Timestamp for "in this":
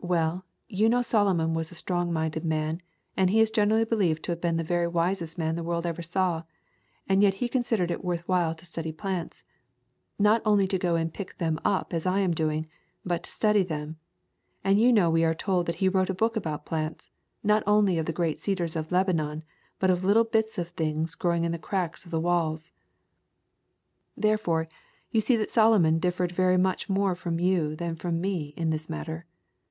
28.56-28.88